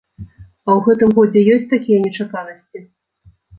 А 0.19 0.69
ў 0.77 0.85
гэтым 0.87 1.13
годзе 1.19 1.39
ёсць 1.57 1.69
такія 1.75 1.99
нечаканасці? 2.07 2.79